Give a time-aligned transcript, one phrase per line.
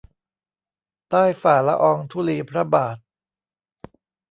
[1.09, 2.97] ใต้ฝ่าละอองธุลีพระบาท